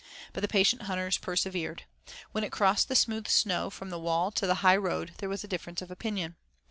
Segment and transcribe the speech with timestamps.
[0.33, 1.83] But the patient hunters persevered.
[2.31, 5.43] When it crossed the smooth snow from the wall to the high road there was
[5.43, 6.37] a difference of opinion.